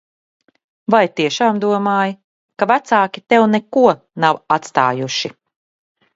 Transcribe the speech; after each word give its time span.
Vai 0.95 1.01
tiešām 1.19 1.59
domāji, 1.65 2.15
ka 2.63 2.69
vecāki 2.73 3.25
tev 3.35 3.47
neko 3.53 3.85
nav 4.27 4.43
atstājuši? 4.59 5.35